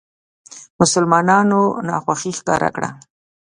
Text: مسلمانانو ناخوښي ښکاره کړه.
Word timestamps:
مسلمانانو 0.79 1.61
ناخوښي 1.87 2.31
ښکاره 2.37 2.69
کړه. 2.75 2.89